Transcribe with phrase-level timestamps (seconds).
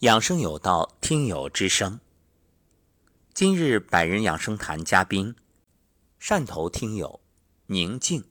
[0.00, 2.00] 养生有道，听友之声。
[3.32, 5.34] 今日百人养生谈嘉宾，
[6.20, 7.22] 汕头听友
[7.68, 8.28] 宁静。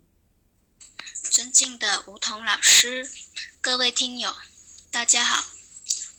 [1.24, 3.10] 尊敬的吴桐老师，
[3.62, 4.36] 各位听友，
[4.92, 5.44] 大家好，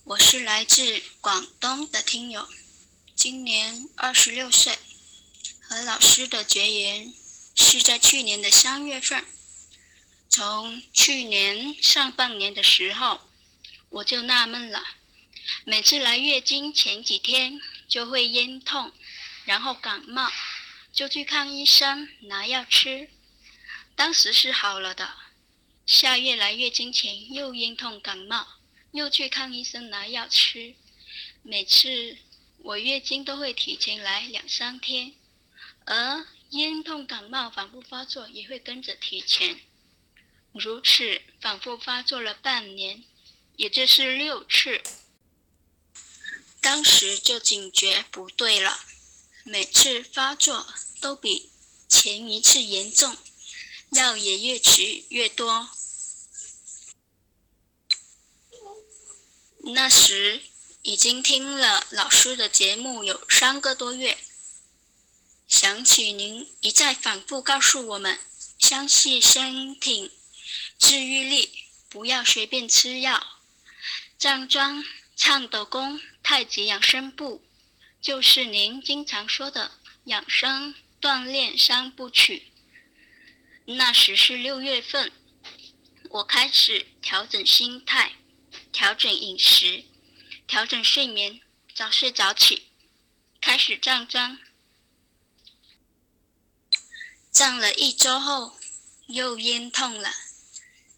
[0.03, 2.49] 我是来自广东的听友，
[3.15, 4.77] 今年二十六岁，
[5.61, 7.15] 和老师的结缘
[7.55, 9.25] 是在去年的三月份。
[10.29, 13.21] 从去年上半年的时候，
[13.91, 14.83] 我就纳闷了。
[15.65, 18.93] 每次来月经前几天就会咽痛，
[19.45, 20.31] 然后感冒，
[20.93, 23.09] 就去看医生拿药吃。
[23.95, 25.15] 当时是好了的，
[25.87, 28.47] 下月来月经前又咽痛感冒，
[28.93, 30.75] 又去看医生拿药吃。
[31.43, 32.19] 每次
[32.59, 35.15] 我月经都会提前来两三天，
[35.85, 39.61] 而咽痛感冒反复发作也会跟着提前，
[40.53, 43.05] 如此反复发作了半年，
[43.57, 44.83] 也就是六次。
[46.67, 48.81] 当时就警觉不对了，
[49.45, 50.67] 每次发作
[51.01, 51.49] 都比
[51.89, 53.17] 前一次严重，
[53.91, 55.71] 药也越吃越多。
[59.61, 60.43] 那时
[60.83, 64.19] 已经听了老师的节目有三个多月，
[65.47, 68.19] 想起您一再反复告诉我们，
[68.59, 70.11] 相信身体
[70.81, 71.49] 治愈力，
[71.89, 73.25] 不要随便吃药，
[74.19, 74.85] 站桩、
[75.17, 76.01] 唱抖功。
[76.23, 77.45] 太极养生步
[78.01, 79.73] 就是您经常说的
[80.05, 82.53] 养生锻炼三部曲。
[83.65, 85.11] 那时是六月份，
[86.11, 88.13] 我开始调整心态，
[88.73, 89.85] 调整饮食，
[90.47, 91.41] 调整睡眠，
[91.75, 92.69] 早睡早起，
[93.41, 94.39] 开始站桩。
[97.31, 98.59] 站了一周后，
[99.07, 100.11] 又咽痛了，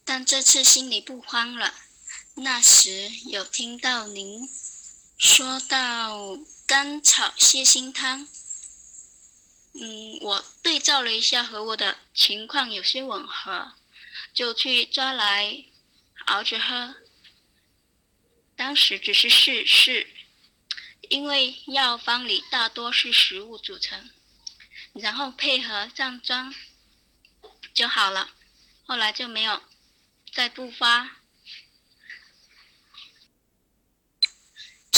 [0.04, 1.74] 但这次心里不慌了。
[2.40, 4.48] 那时有听到您。
[5.18, 8.28] 说到甘草泻心汤，
[9.74, 13.72] 嗯，我对照了一下，和我的情况有些吻合，
[14.32, 15.64] 就去抓来
[16.26, 16.94] 熬着喝。
[18.54, 20.08] 当时只是试试，
[21.08, 24.10] 因为药方里大多是食物组成，
[24.92, 26.54] 然后配合上妆
[27.74, 28.30] 就好了。
[28.86, 29.60] 后来就没有
[30.32, 31.16] 再复发。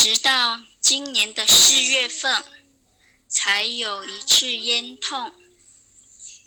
[0.03, 2.43] 直到今年的四月份，
[3.28, 5.34] 才有一次咽痛，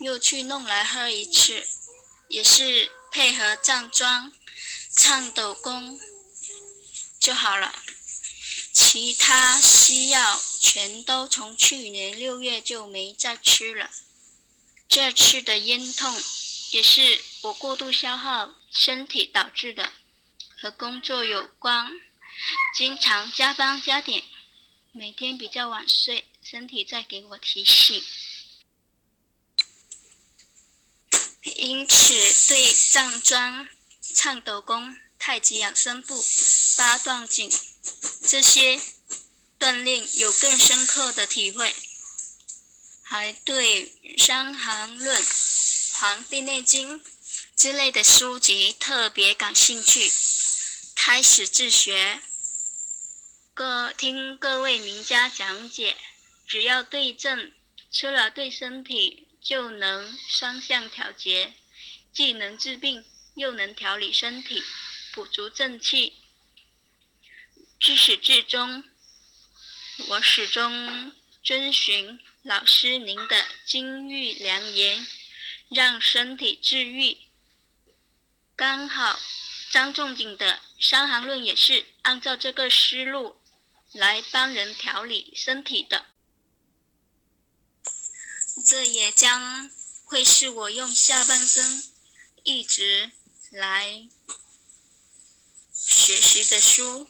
[0.00, 1.64] 又去弄来喝一次，
[2.26, 4.32] 也是配合站桩、
[4.96, 6.00] 唱抖功
[7.20, 7.72] 就好了。
[8.72, 13.88] 其他西药全都从去年六月就没再吃了。
[14.88, 16.20] 这次的咽痛
[16.72, 19.92] 也是我过度消耗身体导致的，
[20.60, 21.92] 和工作有关。
[22.76, 24.22] 经常加班加点，
[24.92, 28.02] 每天比较晚睡，身体在给我提醒。
[31.56, 32.14] 因此，
[32.48, 33.68] 对站桩、
[34.00, 36.24] 颤抖功、太极养生步、
[36.76, 37.50] 八段锦
[38.26, 38.80] 这些
[39.58, 41.74] 锻炼有更深刻的体会，
[43.02, 43.86] 还对
[44.18, 45.22] 《伤寒论》
[45.98, 47.00] 《黄帝内经》
[47.54, 50.10] 之类的书籍特别感兴趣，
[51.06, 52.18] 开始自学。
[53.52, 55.98] 各听各位名家讲解，
[56.46, 57.52] 只要对症，
[57.90, 61.52] 吃了对身体就能双向调节，
[62.10, 63.04] 既能治病，
[63.34, 64.62] 又能调理身体，
[65.12, 66.14] 补足正气。
[67.78, 68.82] 至始至终，
[70.08, 75.06] 我始终遵循老师您的金玉良言，
[75.68, 77.18] 让身体治愈。
[78.56, 79.20] 刚好
[79.74, 83.34] 张仲景的《伤寒论》也是按照这个思路。
[83.90, 86.06] 来帮人调理身体的，
[88.66, 89.70] 这也将
[90.04, 91.84] 会是我用下半生
[92.42, 93.12] 一直
[93.50, 94.08] 来
[95.72, 97.08] 学习的书。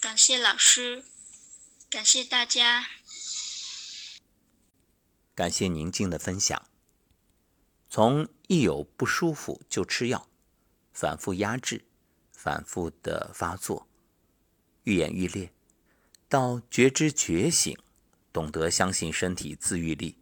[0.00, 1.04] 感谢老师，
[1.90, 2.88] 感谢大家，
[5.34, 6.68] 感谢宁静的分享。
[7.90, 10.28] 从一有不舒服就吃药，
[10.96, 11.84] 反复压制，
[12.32, 13.86] 反复的发作，
[14.84, 15.52] 愈演愈烈。
[16.26, 17.76] 到觉知觉醒，
[18.32, 20.16] 懂得相信身体自愈力，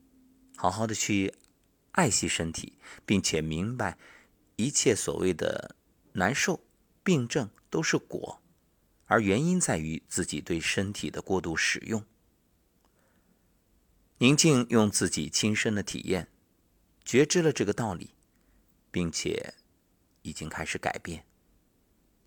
[0.57, 1.33] 好好的去
[1.93, 2.73] 爱惜身体，
[3.07, 3.97] 并且明白
[4.57, 5.77] 一切所谓的
[6.15, 6.59] 难受、
[7.05, 8.43] 病症都是果，
[9.07, 12.05] 而原因在于自己对身体的过度使用。
[14.19, 16.27] 宁静用自己亲身的体验
[17.05, 18.11] 觉知了这个道理，
[18.91, 19.55] 并且
[20.25, 21.25] 已经开始改变，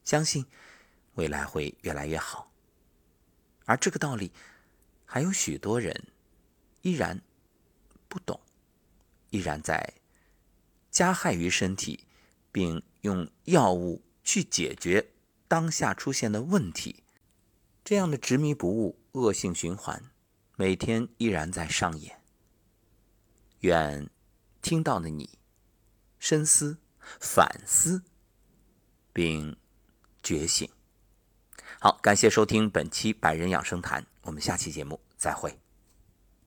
[0.06, 0.46] 相信
[1.16, 2.52] 未来会越来越好。
[3.66, 4.32] 而这个道理，
[5.04, 6.08] 还有许多人
[6.84, 7.22] 依然
[8.08, 8.40] 不懂，
[9.32, 9.96] 依然在
[10.92, 12.06] 加害于身体，
[12.52, 15.12] 并用药物去解决
[15.48, 17.04] 当下出现的问题。
[17.84, 20.12] 这样的执迷不悟、恶性循环，
[20.56, 22.22] 每天依然在上演。
[23.62, 24.10] 愿
[24.62, 25.40] 听到的你
[26.20, 26.78] 深思、
[27.19, 28.04] 反思，
[29.13, 29.56] 并
[30.21, 30.69] 觉醒。
[31.80, 35.57] 好，感谢收听本期《百人养生谈》，我们下期节目再会。